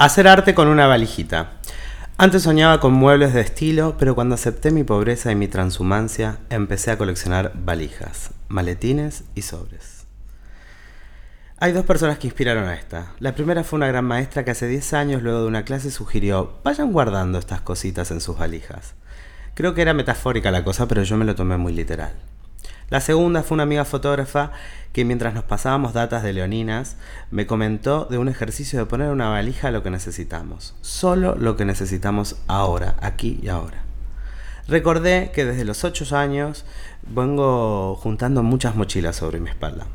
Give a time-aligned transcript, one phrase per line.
[0.00, 1.54] Hacer arte con una valijita.
[2.18, 6.92] Antes soñaba con muebles de estilo, pero cuando acepté mi pobreza y mi transhumancia, empecé
[6.92, 10.06] a coleccionar valijas, maletines y sobres.
[11.58, 13.10] Hay dos personas que inspiraron a esta.
[13.18, 16.60] La primera fue una gran maestra que hace 10 años, luego de una clase, sugirió,
[16.62, 18.94] vayan guardando estas cositas en sus valijas.
[19.54, 22.12] Creo que era metafórica la cosa, pero yo me lo tomé muy literal.
[22.90, 24.50] La segunda fue una amiga fotógrafa
[24.94, 26.96] que mientras nos pasábamos datas de leoninas,
[27.30, 30.74] me comentó de un ejercicio de poner una valija lo que necesitamos.
[30.80, 33.82] Solo lo que necesitamos ahora, aquí y ahora.
[34.68, 36.64] Recordé que desde los 8 años
[37.06, 39.86] vengo juntando muchas mochilas sobre mi espalda.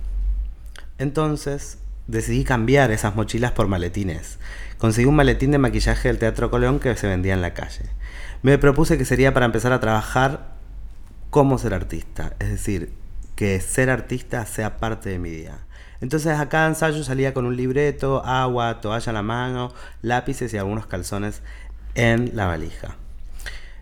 [1.00, 4.38] Entonces decidí cambiar esas mochilas por maletines.
[4.78, 7.86] Conseguí un maletín de maquillaje del Teatro Colón que se vendía en la calle.
[8.44, 10.53] Me propuse que sería para empezar a trabajar
[11.34, 12.94] cómo ser artista, es decir,
[13.36, 15.58] que ser artista sea parte de mi día.
[16.00, 19.74] Entonces a cada ensayo salía con un libreto, agua, toalla a la mano,
[20.04, 21.42] lápices y algunos calzones
[21.96, 22.98] en la valija.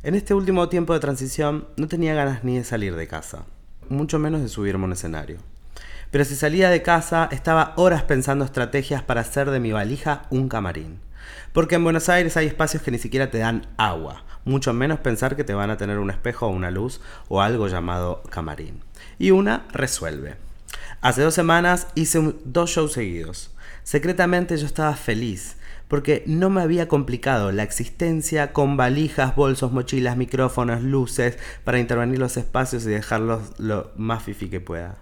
[0.02, 3.44] En este último tiempo de transición no tenía ganas ni de salir de casa,
[3.90, 5.40] mucho menos de subirme a un escenario.
[6.10, 10.48] Pero si salía de casa estaba horas pensando estrategias para hacer de mi valija un
[10.48, 11.02] camarín.
[11.54, 15.36] Porque en Buenos Aires hay espacios que ni siquiera te dan agua, mucho menos pensar
[15.36, 18.82] que te van a tener un espejo o una luz o algo llamado camarín.
[19.20, 20.36] Y una resuelve.
[21.02, 23.52] Hace dos semanas hice dos shows seguidos.
[23.84, 30.16] Secretamente yo estaba feliz porque no me había complicado la existencia con valijas, bolsos, mochilas,
[30.16, 35.00] micrófonos, luces para intervenir los espacios y dejarlos lo más fifi que pueda.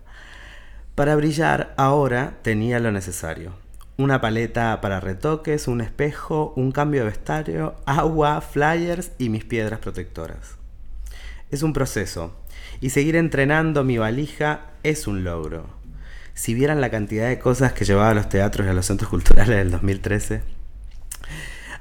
[0.95, 3.68] Para brillar ahora tenía lo necesario
[3.99, 9.79] una paleta para retoques, un espejo, un cambio de vestuario, agua, flyers y mis piedras
[9.79, 10.55] protectoras.
[11.51, 12.33] Es un proceso
[12.79, 15.67] y seguir entrenando mi valija es un logro.
[16.33, 19.09] Si vieran la cantidad de cosas que llevaba a los teatros y a los centros
[19.09, 20.43] culturales del 2013.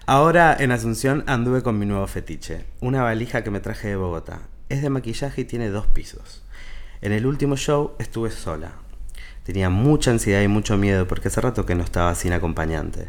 [0.04, 4.40] Ahora en Asunción anduve con mi nuevo fetiche, una valija que me traje de Bogotá.
[4.68, 6.42] Es de maquillaje y tiene dos pisos.
[7.00, 8.72] En el último show estuve sola,
[9.48, 13.08] Tenía mucha ansiedad y mucho miedo porque hace rato que no estaba sin acompañante.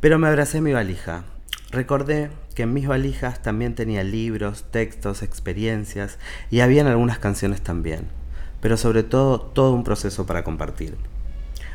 [0.00, 1.24] Pero me abracé mi valija.
[1.70, 6.18] Recordé que en mis valijas también tenía libros, textos, experiencias
[6.50, 8.08] y habían algunas canciones también.
[8.62, 10.96] Pero sobre todo todo un proceso para compartir.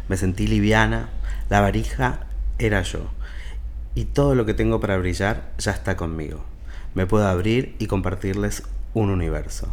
[0.07, 1.09] Me sentí liviana,
[1.51, 2.21] la valija
[2.57, 3.11] era yo.
[3.93, 6.43] Y todo lo que tengo para brillar ya está conmigo.
[6.95, 8.63] Me puedo abrir y compartirles
[8.95, 9.67] un universo,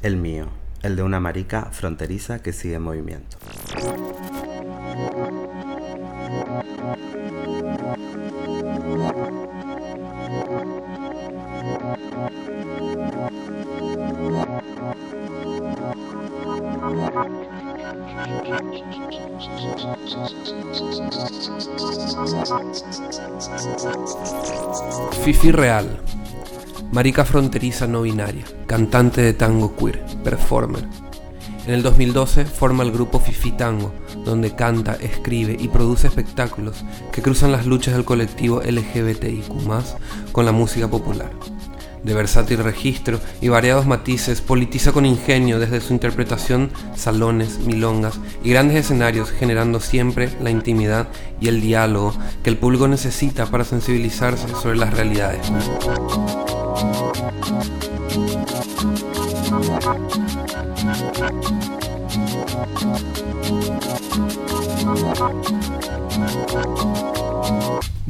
[0.00, 0.48] el mío
[0.84, 3.38] el de una marica fronteriza que sigue en movimiento.
[25.24, 25.98] Fifi Real
[26.92, 30.84] marica fronteriza no binaria, cantante de tango queer, performer.
[31.66, 37.22] En el 2012 forma el grupo Fifi Tango, donde canta, escribe y produce espectáculos que
[37.22, 41.30] cruzan las luchas del colectivo LGBTIQ con la música popular.
[42.02, 48.50] De versátil registro y variados matices, politiza con ingenio desde su interpretación salones, milongas y
[48.50, 51.08] grandes escenarios, generando siempre la intimidad
[51.40, 55.50] y el diálogo que el público necesita para sensibilizarse sobre las realidades.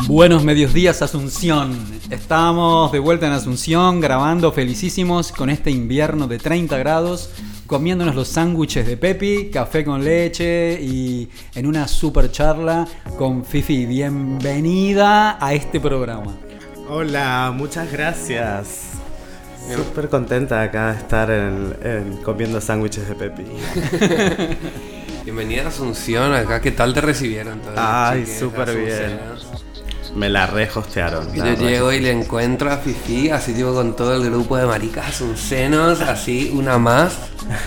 [0.06, 1.76] Buenos medios días Asunción.
[2.10, 7.30] Estamos de vuelta en Asunción grabando felicísimos con este invierno de 30 grados,
[7.66, 12.86] comiéndonos los sándwiches de Pepi, café con leche y en una super charla
[13.16, 13.86] con Fifi.
[13.86, 16.36] Bienvenida a este programa.
[16.88, 18.93] Hola, muchas gracias.
[19.72, 23.44] Súper contenta acá de estar en, comiendo sándwiches de Pepi.
[25.24, 27.60] Bienvenida a Asunción, acá, ¿qué tal te recibieron?
[27.76, 29.20] Ay, súper bien.
[30.14, 31.34] Me la rehostearon.
[31.34, 35.08] Yo llego y le encuentro a Fifi, así tipo con todo el grupo de maricas
[35.08, 37.16] asuncenos, así una más.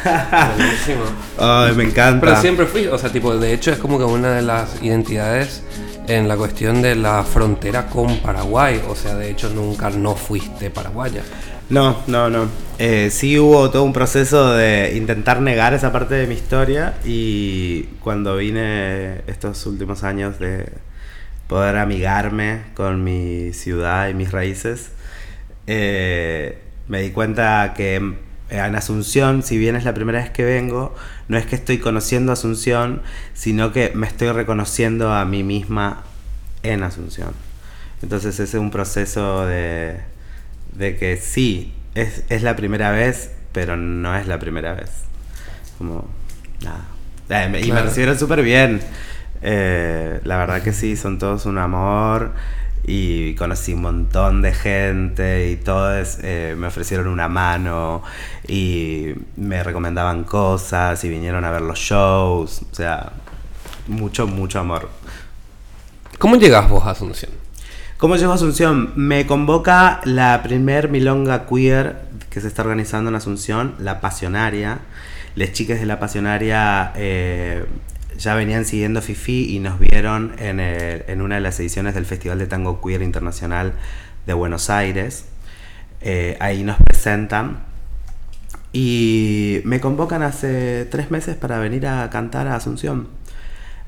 [0.56, 1.04] Buenísimo.
[1.38, 2.25] Ay, me encanta.
[2.25, 5.63] Pero siempre fui, o sea, tipo, de hecho es como que una de las identidades
[6.07, 8.81] en la cuestión de la frontera con Paraguay.
[8.88, 11.24] O sea, de hecho nunca no fuiste paraguaya.
[11.69, 12.48] No, no, no.
[12.80, 17.83] Eh, sí hubo todo un proceso de intentar negar esa parte de mi historia y
[18.01, 20.71] cuando vine estos últimos años de
[21.48, 24.92] poder amigarme con mi ciudad y mis raíces,
[25.65, 28.15] eh, me di cuenta que
[28.50, 30.96] en Asunción, si bien es la primera vez que vengo,
[31.28, 33.02] no es que estoy conociendo Asunción,
[33.34, 36.04] sino que me estoy reconociendo a mí misma
[36.64, 37.32] en Asunción.
[38.02, 39.98] Entonces ese es un proceso de,
[40.78, 44.92] de que sí, es, es la primera vez, pero no es la primera vez.
[45.78, 46.08] Como,
[46.64, 46.86] nada.
[47.30, 48.80] Eh, me- y me recibieron súper bien.
[49.42, 52.34] Eh, la verdad que sí, son todos un amor.
[52.85, 58.01] Y conocí un montón de gente y todos eh, me ofrecieron una mano
[58.47, 62.62] y me recomendaban cosas y vinieron a ver los shows.
[62.71, 63.12] O sea,
[63.88, 64.89] mucho, mucho amor.
[66.18, 67.31] ¿Cómo llegás vos a Asunción?
[67.97, 68.94] ¿Cómo llegó a Asunción?
[68.95, 71.97] Me convoca la primer milonga queer
[72.29, 74.79] que se está organizando en Asunción, La Pasionaria.
[75.35, 77.65] Las chicas de La Pasionaria eh,
[78.18, 82.06] ya venían siguiendo Fifi y nos vieron en, el- en una de las ediciones del
[82.06, 83.74] Festival de Tango Queer Internacional
[84.25, 85.25] de Buenos Aires.
[86.02, 87.60] Eh, ahí nos presentan.
[88.74, 93.08] Y me convocan hace tres meses para venir a cantar a Asunción.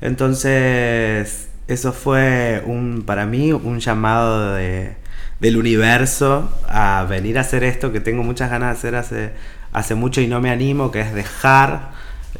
[0.00, 4.94] Entonces, eso fue un, para mí un llamado de-
[5.40, 9.30] del universo a venir a hacer esto que tengo muchas ganas de hacer hace,
[9.72, 11.90] hace mucho y no me animo, que es dejar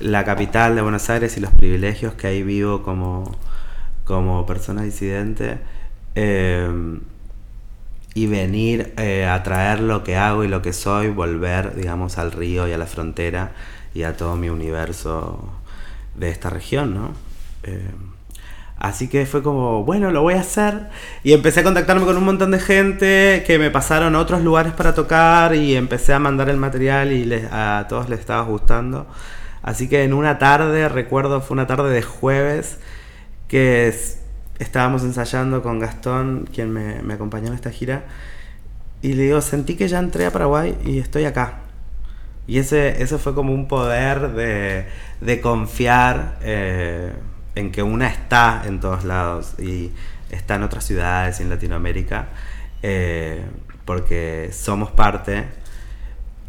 [0.00, 3.36] la capital de Buenos Aires y los privilegios que ahí vivo como,
[4.04, 5.58] como persona disidente.
[6.14, 6.70] eh,
[8.14, 12.32] y venir eh, a traer lo que hago y lo que soy, volver, digamos, al
[12.32, 13.52] río y a la frontera
[13.94, 15.48] y a todo mi universo
[16.16, 17.12] de esta región, ¿no?
[17.62, 17.90] Eh,
[18.78, 20.88] así que fue como, bueno, lo voy a hacer.
[21.22, 24.72] Y empecé a contactarme con un montón de gente que me pasaron a otros lugares
[24.72, 29.06] para tocar y empecé a mandar el material y les- a todos les estaba gustando.
[29.62, 32.78] Así que en una tarde, recuerdo, fue una tarde de jueves,
[33.48, 34.18] que es-
[34.58, 38.04] estábamos ensayando con Gastón, quien me, acompañó en esta gira,
[39.02, 41.60] y le digo, sentí que ya entré a Paraguay y estoy acá.
[42.46, 44.86] Y ese, ese fue como un poder de,
[45.20, 47.12] de confiar eh,
[47.54, 49.92] en que una está en todos lados y
[50.30, 52.28] está en otras ciudades y en Latinoamérica,
[52.82, 53.44] eh,
[53.84, 55.44] porque somos parte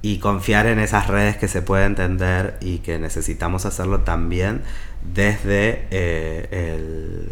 [0.01, 4.61] y confiar en esas redes que se puede entender y que necesitamos hacerlo también
[5.13, 7.29] desde eh, el,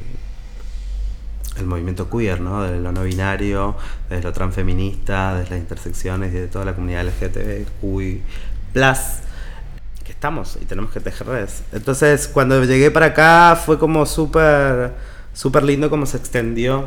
[1.57, 2.63] el movimiento queer, ¿no?
[2.63, 3.75] De lo no binario,
[4.09, 8.21] desde lo transfeminista, desde las intersecciones y de toda la comunidad LGTBQI+,
[10.03, 11.63] que estamos y tenemos que tejer redes.
[11.71, 14.93] Entonces, cuando llegué para acá fue como súper
[15.33, 16.85] súper lindo como se extendió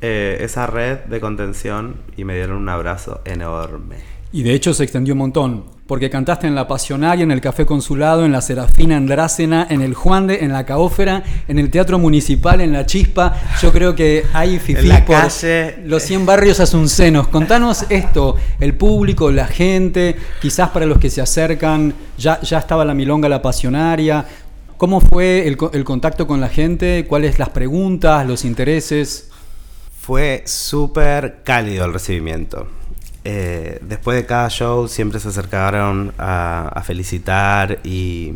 [0.00, 4.13] eh, esa red de contención y me dieron un abrazo enorme.
[4.34, 7.64] Y de hecho se extendió un montón, porque cantaste en La Pasionaria, en el Café
[7.64, 12.00] Consulado, en la Serafina Andrácena, en el Juan de, en la Caófera, en el Teatro
[12.00, 13.32] Municipal, en la Chispa.
[13.62, 15.76] Yo creo que hay fifí En la por calle.
[15.84, 17.28] los 100 barrios asuncenos.
[17.28, 22.84] Contanos esto, el público, la gente, quizás para los que se acercan, ya, ya estaba
[22.84, 24.26] la Milonga La Pasionaria.
[24.78, 27.06] ¿Cómo fue el, el contacto con la gente?
[27.08, 29.30] ¿Cuáles las preguntas, los intereses?
[30.00, 32.66] Fue súper cálido el recibimiento.
[33.26, 38.34] Eh, después de cada show siempre se acercaron a, felicitar y,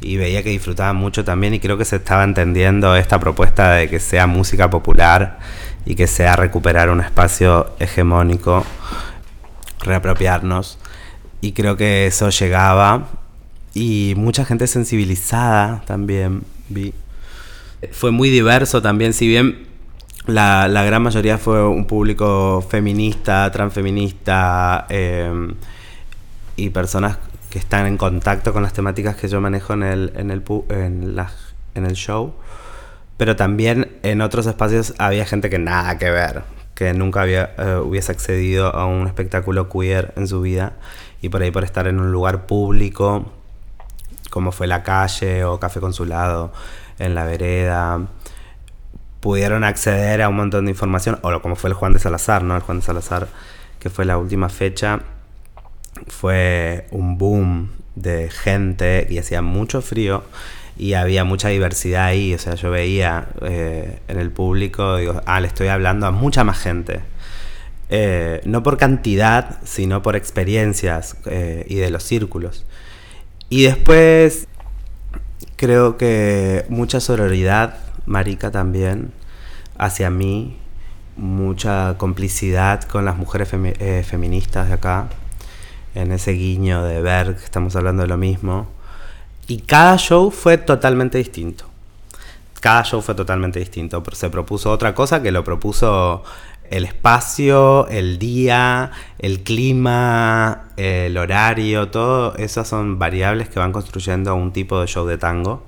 [0.00, 3.88] y veía que disfrutaban mucho también y creo que se estaba entendiendo esta propuesta de
[3.88, 5.38] que sea música popular
[5.84, 8.64] y que sea recuperar un espacio hegemónico,
[9.84, 10.78] reapropiarnos
[11.40, 13.08] y creo que eso llegaba
[13.74, 16.92] y mucha gente sensibilizada también vi.
[17.92, 19.65] Fue muy diverso también, si bien
[20.26, 25.54] la, gran mayoría fue un público feminista, transfeminista eh,
[26.56, 27.18] y personas
[27.50, 32.34] que están en contacto con las temáticas que yo manejo en el, en el show.
[33.16, 36.42] Pero también en otros espacios había gente que nada que ver,
[36.74, 40.74] que nunca había, eh, hubiese accedido a un espectáculo queer en su vida
[41.22, 43.32] y por ahí por estar en un lugar público
[44.30, 46.52] como fue la calle o Café Consulado
[46.98, 48.00] en la vereda,
[49.26, 52.54] pudieron acceder a un montón de información, o como fue el Juan de Salazar, ¿no?
[52.54, 53.26] El Juan de Salazar,
[53.80, 55.00] que fue la última fecha,
[56.06, 60.22] fue un boom de gente y hacía mucho frío
[60.78, 65.40] y había mucha diversidad ahí, o sea, yo veía eh, en el público, digo, ah,
[65.40, 67.00] le estoy hablando a mucha más gente.
[67.90, 72.64] Eh, no por cantidad, sino por experiencias eh, y de los círculos.
[73.48, 74.46] Y después
[75.56, 79.12] creo que mucha sororidad, marica también,
[79.78, 80.56] hacia mí,
[81.16, 85.08] mucha complicidad con las mujeres eh, feministas de acá,
[85.94, 88.68] en ese guiño de ver que estamos hablando de lo mismo.
[89.48, 91.66] Y cada show fue totalmente distinto.
[92.60, 94.02] Cada show fue totalmente distinto.
[94.12, 96.24] Se propuso otra cosa que lo propuso
[96.70, 102.34] el espacio, el día, el clima, el horario, todo.
[102.36, 105.64] Esas son variables que van construyendo un tipo de show de tango.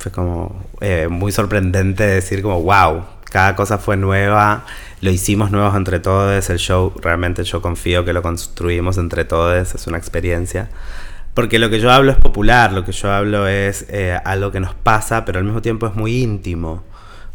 [0.00, 4.64] Fue como eh, muy sorprendente decir como, wow, cada cosa fue nueva,
[5.02, 9.74] lo hicimos nuevos entre todos, el show realmente yo confío que lo construimos entre todos,
[9.74, 10.70] es una experiencia.
[11.34, 14.60] Porque lo que yo hablo es popular, lo que yo hablo es eh, algo que
[14.60, 16.82] nos pasa, pero al mismo tiempo es muy íntimo,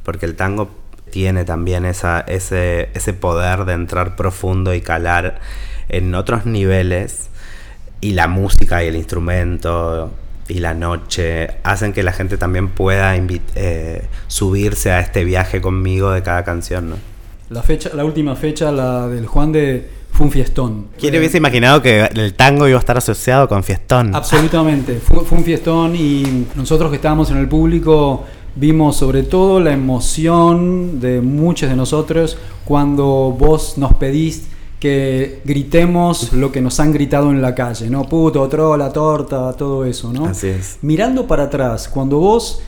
[0.01, 0.72] porque el tango
[1.12, 5.39] tiene también esa, ese, ese poder de entrar profundo y calar
[5.88, 7.29] en otros niveles,
[8.01, 10.12] y la música y el instrumento
[10.47, 16.11] y la noche hacen que la gente también pueda eh, subirse a este viaje conmigo
[16.11, 16.95] de cada canción, ¿no?
[17.49, 20.87] La fecha, la última fecha, la del Juan de fue un fiestón.
[20.97, 24.15] ¿Quién hubiese imaginado que el tango iba a estar asociado con fiestón?
[24.15, 28.23] Absolutamente, fue, un fiestón y nosotros que estábamos en el público
[28.55, 34.47] vimos sobre todo la emoción de muchos de nosotros cuando vos nos pedís
[34.79, 38.03] que gritemos lo que nos han gritado en la calle, ¿no?
[38.03, 40.25] Puto, trola, torta, todo eso, ¿no?
[40.25, 40.77] Así es.
[40.82, 42.62] Mirando para atrás, cuando vos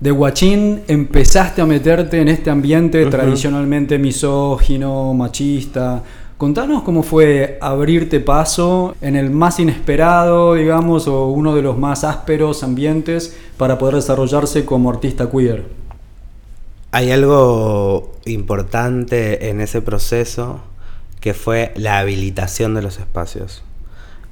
[0.00, 6.02] de guachín empezaste a meterte en este ambiente tradicionalmente misógino, machista,
[6.40, 12.02] Contanos cómo fue abrirte paso en el más inesperado, digamos, o uno de los más
[12.02, 15.66] ásperos ambientes para poder desarrollarse como artista queer.
[16.92, 20.62] Hay algo importante en ese proceso
[21.20, 23.62] que fue la habilitación de los espacios.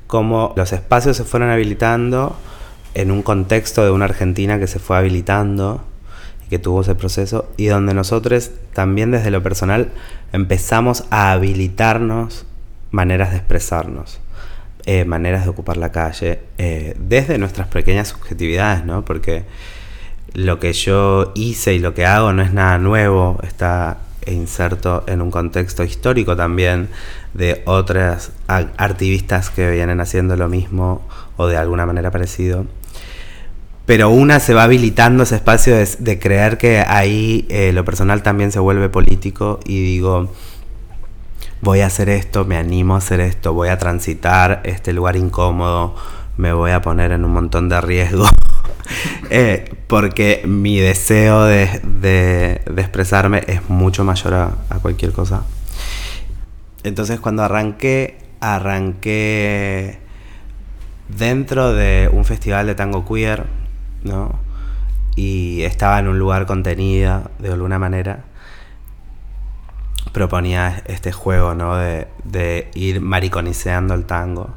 [0.07, 2.37] Cómo los espacios se fueron habilitando
[2.95, 5.85] en un contexto de una Argentina que se fue habilitando
[6.49, 9.91] que tuvo ese proceso y donde nosotros también desde lo personal
[10.33, 12.47] empezamos a habilitarnos
[12.91, 14.21] maneras de expresarnos,
[14.87, 19.05] eh, maneras de ocupar la calle, eh, desde nuestras pequeñas subjetividades, ¿no?
[19.05, 19.45] Porque
[20.33, 23.99] lo que yo hice y lo que hago no es nada nuevo, está
[24.33, 26.89] inserto en un contexto histórico también
[27.35, 31.03] de otras activistas que vienen haciendo lo mismo
[31.37, 32.67] o de alguna manera parecido.
[33.87, 38.53] Pero una se va habilitando ese espacio de, creer que ahí eh, lo personal también
[38.53, 40.31] se vuelve político y digo,
[41.63, 45.95] voy a hacer esto, me animo a hacer esto, voy a transitar este lugar incómodo,
[46.37, 48.27] me voy a poner en un montón de riesgo,
[49.31, 55.45] eh, porque mi deseo de, expresarme es mucho mayor a, cualquier cosa.
[56.85, 59.99] Entonces cuando arranqué, arranqué
[61.09, 63.59] dentro de un festival de tango queer
[64.05, 64.39] ¿no?
[65.17, 68.25] Y estaba en un lugar contenida, de alguna manera.
[70.13, 71.77] Proponía este juego, ¿no?
[71.77, 74.57] De, ir mariconiceando el tango.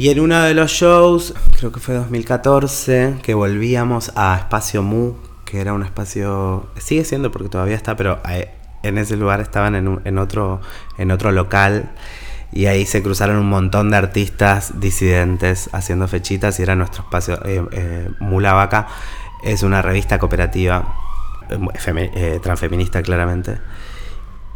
[0.00, 5.12] Y en uno de los shows, creo que fue 2014, que volvíamos a Espacio Mu,
[5.44, 8.48] que era un espacio, sigue siendo porque todavía está, pero eh,
[8.82, 10.62] en ese lugar estaban en, otro,
[10.96, 11.90] en otro local
[12.50, 17.38] y ahí se cruzaron un montón de artistas disidentes haciendo fechitas y era nuestro espacio.
[17.44, 18.86] Eh, eh, Mula Vaca
[19.44, 20.94] es una revista cooperativa,
[21.50, 23.58] eh, transfeminista claramente.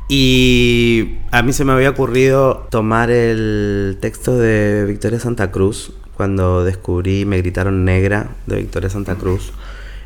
[0.08, 6.62] Y a mí se me había ocurrido tomar el texto de Victoria Santa Cruz cuando
[6.62, 9.52] descubrí Me gritaron negra de Victoria Santa Cruz.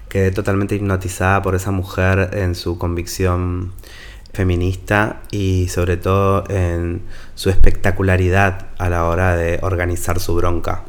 [0.08, 3.72] Quedé totalmente hipnotizada por esa mujer en su convicción
[4.32, 7.02] feminista y sobre todo en
[7.34, 10.84] su espectacularidad a la hora de organizar su bronca.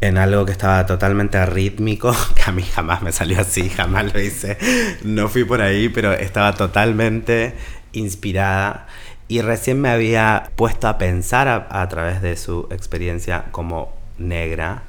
[0.00, 4.20] En algo que estaba totalmente rítmico, que a mí jamás me salió así, jamás lo
[4.20, 4.58] hice,
[5.02, 7.54] no fui por ahí, pero estaba totalmente
[7.92, 8.86] inspirada
[9.28, 14.82] y recién me había puesto a pensar a, través de su experiencia como negra,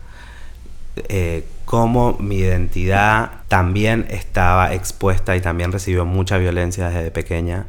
[1.08, 7.66] eh, cómo mi identidad también estaba expuesta y también recibió mucha violencia desde pequeña.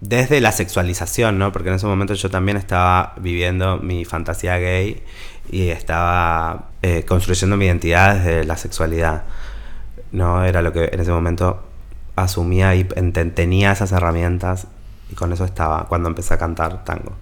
[0.00, 1.52] Desde la sexualización, ¿no?
[1.52, 5.02] Porque en ese momento yo también estaba viviendo mi fantasía gay
[5.50, 9.24] y estaba eh, construyendo mi identidad desde la sexualidad.
[10.12, 10.44] ¿no?
[10.44, 11.62] Era lo que en ese momento
[12.16, 14.66] asumía y tenía esas herramientas
[15.10, 17.12] y con eso estaba cuando empecé a cantar tango.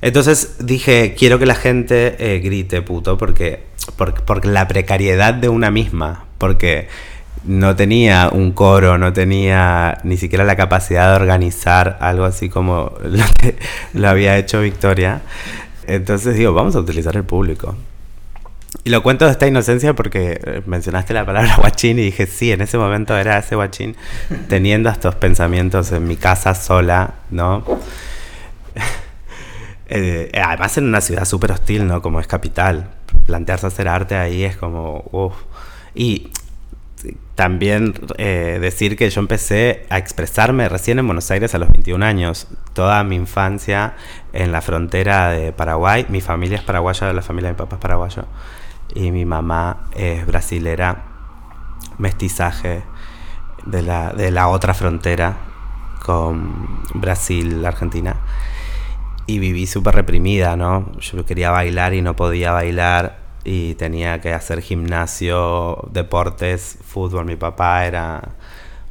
[0.00, 5.70] Entonces dije, quiero que la gente eh, grite puto porque, porque, la precariedad de una
[5.70, 6.88] misma, porque
[7.46, 12.94] no tenía un coro, no tenía ni siquiera la capacidad de organizar algo así como
[13.92, 15.22] lo había hecho Victoria.
[15.86, 17.76] Entonces digo, vamos a utilizar el público.
[18.82, 22.52] Y lo cuento de esta inocencia porque eh, mencionaste la palabra guachín y dije, sí,
[22.52, 23.96] en ese momento era ese guachín
[24.48, 27.64] teniendo estos pensamientos en mi casa sola, ¿no?
[29.86, 32.00] Eh, además en una ciudad súper hostil, ¿no?
[32.00, 32.88] Como es capital.
[33.26, 35.34] Plantearse hacer arte ahí es como...
[35.94, 36.30] Y
[37.34, 42.04] también eh, decir que yo empecé a expresarme recién en Buenos Aires a los 21
[42.04, 42.46] años.
[42.72, 43.94] Toda mi infancia
[44.32, 46.06] en la frontera de Paraguay.
[46.08, 48.24] Mi familia es paraguaya, la familia de mi papá es paraguayo.
[48.94, 51.04] Y mi mamá es brasilera
[51.98, 52.82] mestizaje
[53.66, 55.36] de la, de la otra frontera
[56.04, 58.16] con Brasil, Argentina.
[59.26, 60.92] Y viví súper reprimida, ¿no?
[61.00, 67.26] Yo quería bailar y no podía bailar y tenía que hacer gimnasio, deportes, fútbol.
[67.26, 68.30] Mi papá era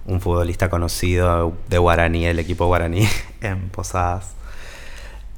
[0.06, 3.08] un futbolista conocido de Guaraní, el equipo Guaraní
[3.42, 4.36] en Posadas.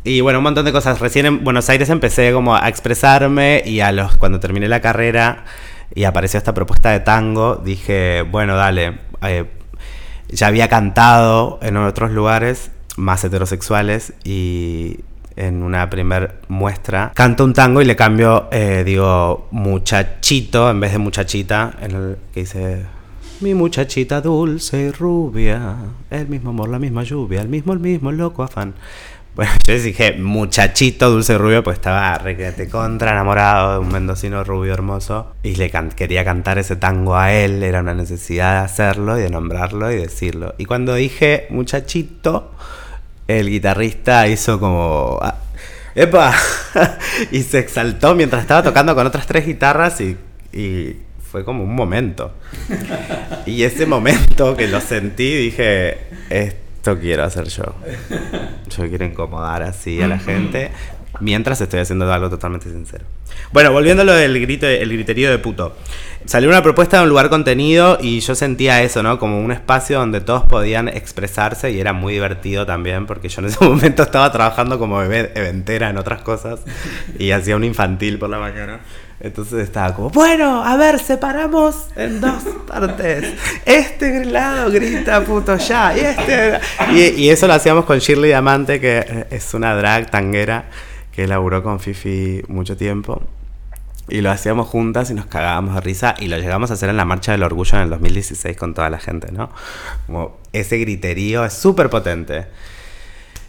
[0.04, 1.00] Y bueno, un montón de cosas.
[1.00, 5.46] Recién en Buenos Aires empecé como a expresarme y a los cuando terminé la carrera
[5.96, 9.46] y apareció esta propuesta de tango, dije, bueno, dale, eh,
[10.30, 15.00] ya había cantado en otros lugares más heterosexuales y
[15.36, 20.92] en una primer muestra canto un tango y le cambio, eh, digo, muchachito en vez
[20.92, 22.86] de muchachita, en el que dice
[23.42, 25.76] mi muchachita dulce y rubia,
[26.10, 28.76] el mismo amor, la misma lluvia, el mismo, el mismo, el loco afán.
[29.36, 34.46] Bueno, yo dije muchachito dulce y rubio, pues estaba requete contra enamorado de un mendocino
[34.46, 39.20] rubio hermoso y le quería cantar ese tango a él, era una necesidad de hacerlo
[39.20, 40.56] y de nombrarlo y decirlo.
[40.58, 42.52] Y cuando dije muchachito,
[43.28, 45.20] el guitarrista hizo como...
[45.22, 45.36] Ah,
[45.96, 46.34] ¡Epa!
[47.32, 50.18] y se exaltó mientras estaba tocando con otras tres guitarras y,
[50.52, 50.98] y
[51.32, 52.34] fue como un momento.
[53.46, 55.98] y ese momento que lo sentí, dije,
[56.30, 57.64] esto quiero hacer yo.
[58.76, 60.72] Yo quiero incomodar así a la gente
[61.20, 63.06] mientras estoy haciendo algo totalmente sincero.
[63.52, 65.76] Bueno, volviendo a lo del grito, el griterío de puto.
[66.26, 69.20] Salió una propuesta de un lugar contenido y yo sentía eso, ¿no?
[69.20, 73.48] Como un espacio donde todos podían expresarse y era muy divertido también porque yo en
[73.48, 76.62] ese momento estaba trabajando como bebé eventera en otras cosas
[77.20, 78.80] y hacía un infantil por la mañana.
[79.20, 83.34] Entonces estaba como, bueno, a ver, separamos en dos partes.
[83.66, 85.96] Este lado grita puto ya.
[85.96, 86.60] Y, este...
[86.92, 90.66] y, eso lo hacíamos con Shirley Diamante, que es una drag tanguera
[91.16, 93.22] que laburó con Fifi mucho tiempo.
[94.08, 96.98] Y lo hacíamos juntas y nos cagábamos de risa y lo llegamos a hacer en
[96.98, 99.50] la Marcha del Orgullo en el 2016 con toda la gente, ¿no?
[100.06, 102.46] Como ese griterío es súper potente.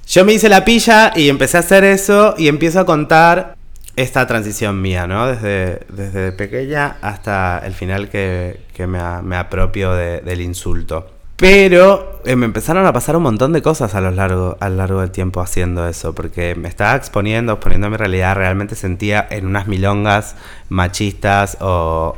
[0.07, 3.57] Yo me hice la pilla y empecé a hacer eso y empiezo a contar
[3.97, 5.27] esta transición mía, ¿no?
[5.27, 11.16] Desde, desde pequeña hasta el final que, me, apropio del insulto.
[11.37, 14.77] Pero eh, me empezaron a pasar un montón de cosas a lo, largo, a lo
[14.77, 19.47] largo del tiempo haciendo eso, porque me estaba exponiendo, exponiendo mi realidad, realmente sentía en
[19.47, 20.35] unas milongas
[20.71, 22.17] machistas o...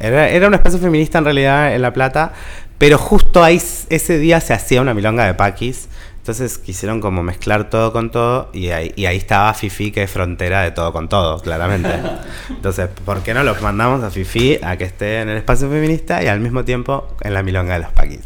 [0.00, 2.32] era, era un espacio feminista en realidad en La Plata,
[2.78, 5.90] pero justo ahí ese día se hacía una milonga de paquis
[6.20, 10.10] entonces quisieron como mezclar todo con todo y ahí, y ahí estaba Fifi, que es
[10.10, 11.88] frontera de todo con todo, claramente.
[12.50, 16.22] Entonces, ¿por qué no los mandamos a Fifi a que esté en el espacio feminista
[16.22, 18.20] y al mismo tiempo en la milonga de los paquis?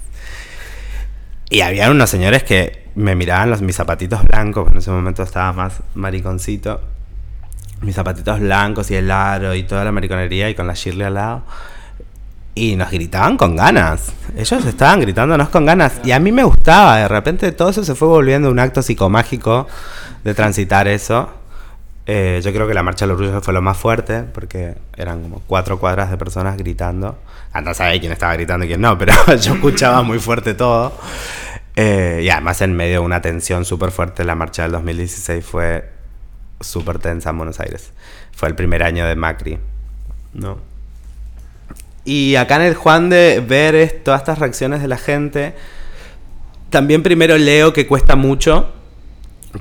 [1.51, 5.53] Y había unos señores que me miraban los, mis zapatitos blancos, en ese momento estaba
[5.53, 6.81] más mariconcito,
[7.81, 11.15] mis zapatitos blancos y el aro y toda la mariconería y con la Shirley al
[11.15, 11.45] lado
[12.55, 14.13] y nos gritaban con ganas.
[14.37, 16.01] Ellos estaban gritándonos con ganas.
[16.05, 16.99] Y a mí me gustaba.
[16.99, 19.67] De repente todo eso se fue volviendo un acto psicomágico
[20.23, 21.31] de transitar eso.
[22.07, 25.41] Eh, yo creo que la marcha del orgullo fue lo más fuerte, porque eran como
[25.47, 27.19] cuatro cuadras de personas gritando.
[27.53, 30.93] Anda a saber quién estaba gritando y quién no, pero yo escuchaba muy fuerte todo.
[31.77, 35.91] Eh, y además en medio de una tensión súper fuerte, la marcha del 2016 fue
[36.61, 37.93] súper tensa en Buenos Aires.
[38.33, 39.59] Fue el primer año de Macri,
[40.35, 40.74] ¿no?
[42.05, 45.55] Y acá en el Juan de ver todas estas reacciones de la gente,
[46.69, 48.73] también primero leo que cuesta mucho,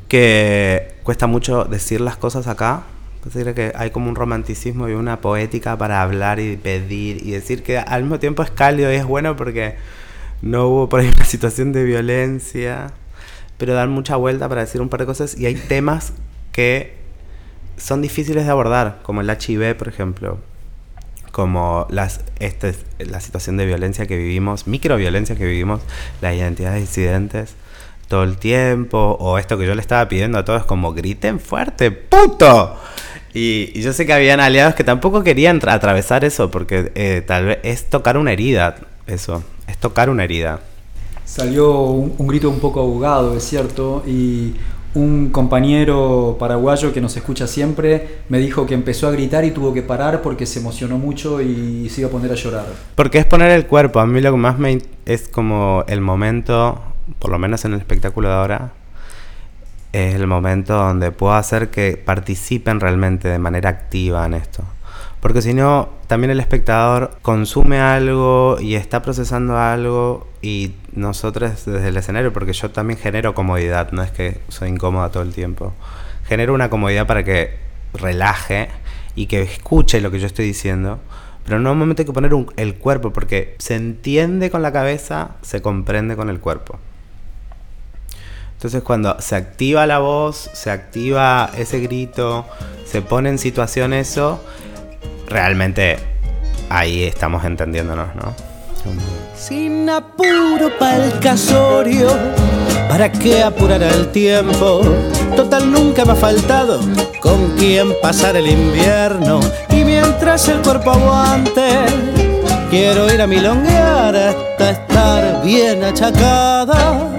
[0.10, 2.84] que cuesta mucho decir las cosas acá.
[3.26, 7.64] Es que hay como un romanticismo y una poética para hablar y pedir y decir
[7.64, 9.76] que al mismo tiempo es cálido y es bueno porque
[10.42, 12.92] no hubo por ahí una situación de violencia,
[13.58, 16.12] pero dan mucha vuelta para decir un par de cosas y hay temas
[16.52, 16.96] que
[17.78, 20.40] son difíciles de abordar, como el HIV, por ejemplo
[21.34, 25.82] como las, este, la situación de violencia que vivimos, microviolencia que vivimos,
[26.22, 27.56] las identidades disidentes
[28.08, 31.90] todo el tiempo, o esto que yo le estaba pidiendo a todos como griten fuerte,
[31.90, 32.76] puto.
[33.34, 37.60] Y, yo sé que habían aliados que tampoco querían atravesar eso, porque eh, tal vez
[37.64, 38.76] es tocar una herida,
[39.08, 40.60] eso, es tocar una herida.
[41.26, 44.54] Salió un, un grito un poco ahogado, es cierto, y
[44.96, 49.74] un compañero paraguayo que nos escucha siempre me dijo que empezó a gritar y tuvo
[49.74, 52.66] que parar porque se emocionó mucho y se iba a poner a llorar.
[52.96, 54.00] Porque es poner el cuerpo.
[54.00, 56.82] A mí lo que más me es como el momento,
[57.20, 58.74] por lo menos en el espectáculo de ahora,
[59.94, 64.64] es el momento donde puedo hacer que participen realmente de manera activa en esto.
[65.22, 71.88] Porque si no, también el espectador consume algo y está procesando algo y nosotros desde
[71.88, 75.74] el escenario, porque yo también genero comodidad, no es que soy incómoda todo el tiempo,
[76.26, 77.58] genero una comodidad para que
[77.94, 78.70] relaje
[79.16, 81.00] y que escuche lo que yo estoy diciendo,
[81.46, 86.16] Pero momento hay que poner el cuerpo, porque se entiende con la cabeza, se comprende
[86.16, 86.80] con el cuerpo.
[88.54, 92.46] Entonces cuando se activa la voz, se activa ese grito,
[92.86, 94.42] se pone en situación eso,
[95.28, 95.98] realmente
[96.70, 98.53] ahí estamos entendiéndonos, ¿no?
[99.36, 102.10] Sin apuro el casorio,
[102.90, 104.82] ¿para qué apurar el tiempo?
[105.36, 106.80] Total nunca me ha faltado
[107.22, 111.78] con quien pasar el invierno y mientras el cuerpo aguante,
[112.70, 117.10] quiero ir a milonguear hasta estar bien achacada.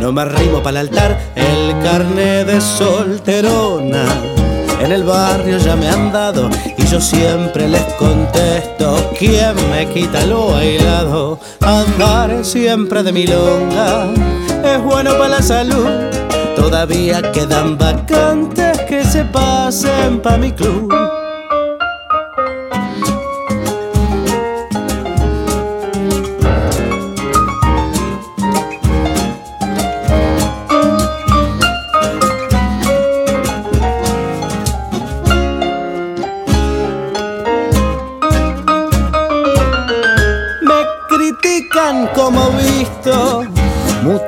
[0.00, 4.04] No me arrimo para el altar el carne de solterona
[4.82, 6.50] en el barrio ya me han dado
[6.92, 11.40] yo siempre les contesto ¿Quién me quita lo bailado?
[11.60, 14.12] Andar siempre de milonga
[14.62, 15.88] es bueno para la salud
[16.54, 20.92] Todavía quedan vacantes que se pasen pa' mi club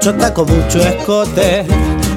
[0.04, 1.64] Mucho taco, mucho escote.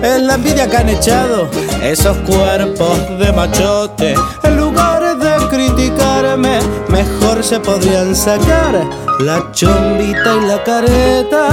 [0.03, 1.49] Es la envidia que han echado
[1.81, 4.13] esos cuerpos de machote.
[4.43, 8.85] En lugar de criticarme, mejor se podrían sacar
[9.21, 11.47] la chombita y la careta.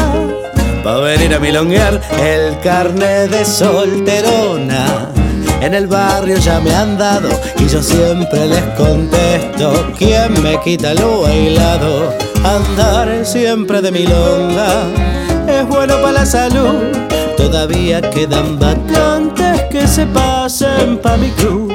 [0.82, 5.12] Pa' venir a milonguear el carne de solterona.
[5.60, 7.28] En el barrio ya me han dado
[7.60, 9.92] y yo siempre les contesto.
[9.96, 12.12] ¿Quién me quita lo bailado?
[12.42, 14.88] Andar siempre de milonga
[15.64, 16.92] es bueno para la salud.
[17.36, 21.72] Todavía quedan vacantes que se pasen pa' mi club.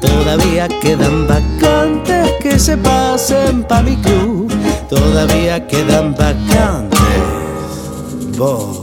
[0.00, 4.52] Todavía quedan vacantes que se pasen pa' mi club.
[4.88, 7.00] Todavía quedan vacantes.
[8.38, 8.78] Vos,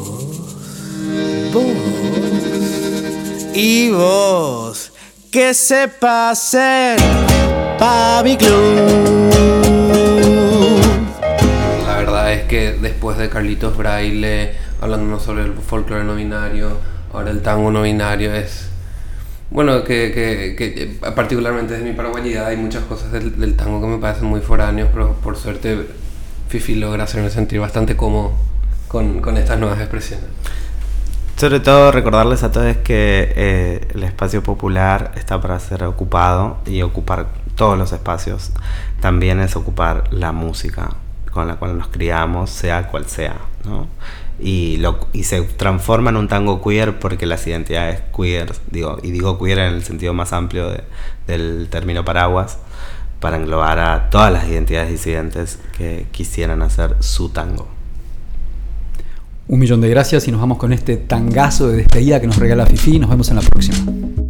[1.53, 1.63] vos
[3.53, 4.91] y vos
[5.31, 6.97] que se pasen
[7.77, 9.58] pa' mi club
[13.21, 16.77] de Carlitos Braille, hablándonos sobre el folclore no binario,
[17.13, 18.69] ahora el tango no binario, es.
[19.51, 23.97] Bueno, que, que, que particularmente desde mi paraguayidad hay muchas cosas del, tango que me
[23.97, 25.87] parecen muy foráneos, pero por suerte
[26.49, 28.33] Fifi logra hacerme sentir bastante cómodo
[28.87, 30.25] con, con estas nuevas expresiones.
[31.35, 36.81] Sobre todo recordarles a todos que eh, el espacio popular está para ser ocupado y
[36.81, 38.51] ocupar todos los espacios
[39.01, 40.95] también es ocupar la música
[41.31, 43.87] con la cual nos criamos, sea cual sea, ¿no?
[44.39, 44.81] Y,
[45.23, 49.73] se transforma en un tango queer porque las identidades queer, digo, y digo queer en
[49.73, 50.71] el sentido más amplio
[51.27, 52.57] del término paraguas,
[53.19, 57.67] para englobar a todas las identidades disidentes que quisieran hacer su tango.
[59.47, 62.65] Un millón de gracias y nos vamos con este tangazo de despedida que nos regala
[62.65, 62.99] Fifi.
[62.99, 64.28] Nos vemos en la próxima.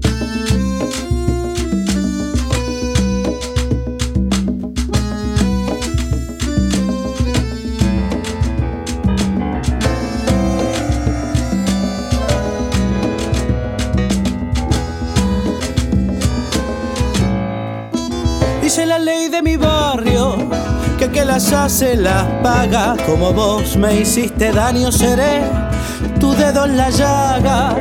[21.48, 25.42] Hace las paga, como vos me hiciste daño seré,
[26.20, 27.78] tu dedo en la llaga,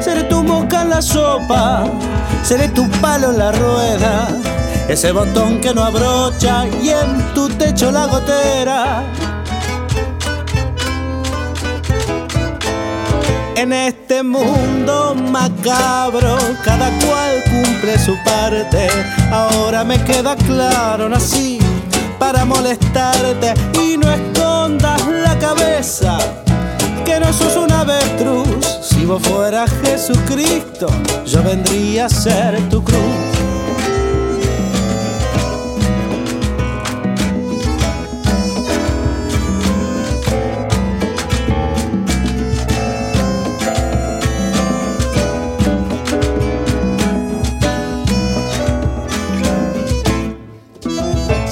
[0.00, 1.84] seré tu boca en la sopa,
[2.42, 4.28] seré tu palo en la rueda,
[4.88, 9.04] ese botón que no abrocha y en tu techo la gotera.
[13.54, 18.88] En este mundo macabro, cada cual cumple su parte.
[19.32, 21.65] Ahora me queda claro, nací
[22.18, 26.18] para molestarte y no escondas la cabeza,
[27.04, 28.64] que no sos una avestruz.
[28.82, 30.86] Si vos fueras Jesucristo,
[31.24, 33.45] yo vendría a ser tu cruz.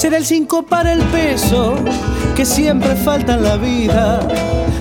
[0.04, 1.76] Seré el 5 para el peso
[2.36, 4.20] que siempre falta en la vida.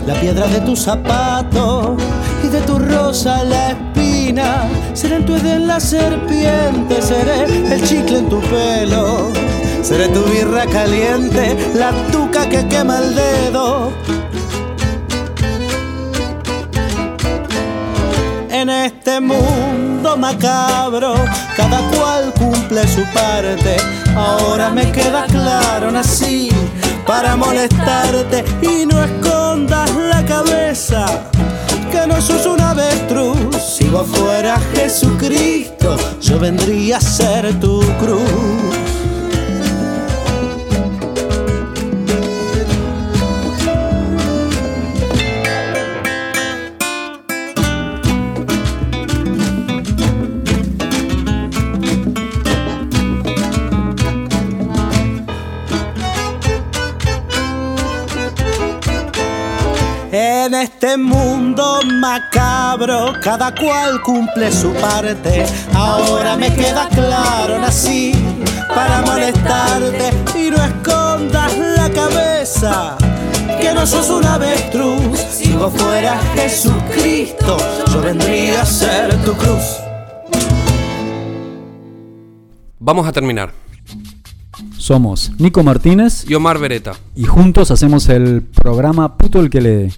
[0.05, 1.95] La piedra de tu zapato
[2.43, 4.67] y de tu rosa la espina.
[4.93, 9.31] Seré el tuede en la serpiente, seré el chicle en tu pelo.
[9.81, 13.93] Seré tu birra caliente, la tuca que quema el dedo.
[18.49, 21.15] En este mundo macabro,
[21.55, 26.49] cada cual cumple su parte Ahora me queda claro, nací
[27.05, 31.05] para molestarte y no escondas la cabeza.
[31.91, 38.82] Que no sos un avestruz, si vos fueras Jesucristo, yo vendría a ser tu cruz.
[60.45, 65.45] En este mundo macabro, cada cual cumple su parte.
[65.73, 68.11] Ahora me queda claro, nací
[68.67, 72.97] para molestarte y no escondas la cabeza.
[73.61, 77.55] Que no sos un avestruz, si vos fueras Jesucristo,
[77.93, 79.77] yo vendría a ser tu cruz.
[82.79, 83.53] Vamos a terminar.
[84.77, 86.91] Somos Nico Martínez Y Omar Beretta.
[87.15, 89.93] y juntos hacemos el programa Puto el que lee.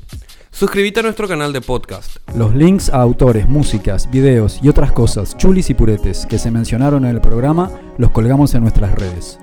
[0.55, 2.15] Suscríbete a nuestro canal de podcast.
[2.33, 7.03] Los links a autores, músicas, videos y otras cosas, chulis y puretes, que se mencionaron
[7.03, 9.37] en el programa, los colgamos en nuestras redes.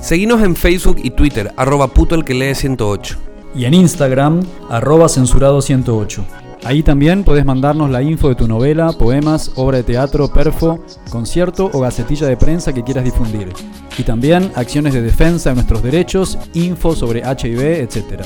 [0.00, 3.16] Seguinos en Facebook y Twitter, arroba puto el que lee 108.
[3.54, 6.24] Y en Instagram, arroba censurado108.
[6.64, 11.70] Ahí también podés mandarnos la info de tu novela, poemas, obra de teatro, perfo, concierto
[11.72, 13.52] o gacetilla de prensa que quieras difundir.
[13.96, 18.24] Y también acciones de defensa de nuestros derechos, info sobre HIV, etc.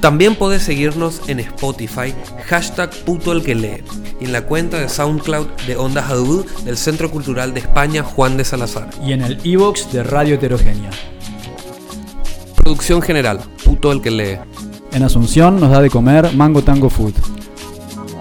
[0.00, 2.14] También podés seguirnos en Spotify,
[2.46, 3.82] hashtag puto el que lee,
[4.20, 8.36] y en la cuenta de SoundCloud de Onda Hadú del Centro Cultural de España Juan
[8.36, 8.90] de Salazar.
[9.04, 10.90] Y en el iVoox de Radio Heterogénea.
[12.56, 14.38] Producción general, puto el que lee.
[14.92, 17.14] En Asunción nos da de comer Mango Tango Food.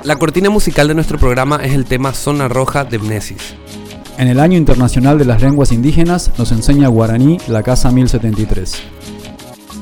[0.04, 3.56] La cortina musical de nuestro programa es el tema Zona Roja de Mnesis.
[4.18, 8.95] En el Año Internacional de las Lenguas Indígenas nos enseña guaraní la Casa 1073.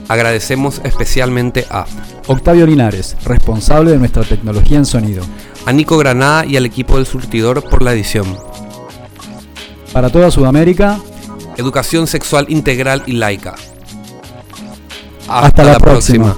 [0.08, 1.86] Agradecemos especialmente a,
[2.28, 5.24] Octavio Linares, responsable de nuestra tecnología en sonido.
[5.66, 8.26] a Nico Granada y al equipo del surtidor por la edición.
[9.94, 11.00] Para toda Sudamérica,
[11.58, 13.56] Educación sexual integral y laica.
[15.28, 16.36] Hasta la próxima.